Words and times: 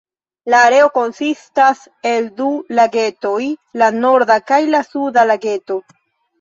La 0.51 0.61
areo 0.69 0.87
konsistas 0.95 1.83
el 2.13 2.31
du 2.41 2.49
lagetoj, 2.81 3.37
la 3.85 3.93
"Norda" 4.01 4.41
kaj 4.51 4.61
la 4.75 4.85
"Suda" 4.93 5.31
Lageto. 5.33 5.83